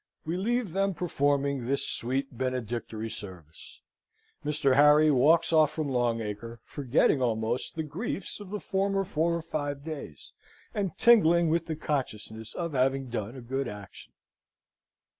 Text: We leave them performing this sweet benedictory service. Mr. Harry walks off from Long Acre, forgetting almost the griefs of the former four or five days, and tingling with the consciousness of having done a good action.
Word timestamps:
We 0.25 0.35
leave 0.35 0.73
them 0.73 0.95
performing 0.95 1.67
this 1.67 1.87
sweet 1.87 2.35
benedictory 2.35 3.07
service. 3.11 3.81
Mr. 4.43 4.75
Harry 4.75 5.11
walks 5.11 5.53
off 5.53 5.69
from 5.73 5.89
Long 5.89 6.21
Acre, 6.21 6.59
forgetting 6.65 7.21
almost 7.21 7.75
the 7.75 7.83
griefs 7.83 8.39
of 8.39 8.49
the 8.49 8.59
former 8.59 9.03
four 9.03 9.35
or 9.35 9.43
five 9.43 9.83
days, 9.85 10.31
and 10.73 10.97
tingling 10.97 11.49
with 11.51 11.67
the 11.67 11.75
consciousness 11.75 12.55
of 12.55 12.73
having 12.73 13.09
done 13.11 13.35
a 13.35 13.41
good 13.41 13.67
action. 13.67 14.13